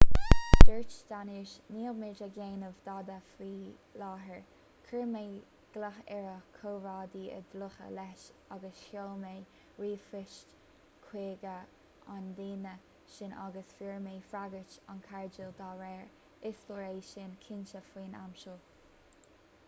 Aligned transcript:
dúirt 0.67 0.93
danius 1.09 1.51
níl 1.73 1.97
muid 2.03 2.21
ag 2.27 2.29
déanamh 2.37 2.77
dada 2.85 3.17
faoi 3.33 3.99
láthair 4.03 4.47
chuir 4.87 5.03
mé 5.11 5.21
glao 5.75 5.99
ar 6.15 6.25
a 6.29 6.33
chomrádaí 6.55 7.21
is 7.35 7.51
dlúithe 7.51 7.89
leis 7.99 8.23
agus 8.57 8.81
sheol 8.87 9.13
mé 9.25 9.35
ríomhphoist 9.83 10.57
chuig 11.05 11.45
an 11.53 12.33
duine 12.41 12.73
sin 13.19 13.37
agus 13.47 13.77
fuair 13.81 14.01
mé 14.09 14.17
freagairt 14.31 14.79
an-chairdiúl 14.95 15.55
dá 15.63 15.69
réir 15.85 16.51
is 16.53 16.67
leor 16.73 16.83
é 16.91 16.91
sin 17.13 17.39
cinnte 17.47 17.87
faoin 17.93 18.21
am 18.25 18.37
seo 18.45 18.57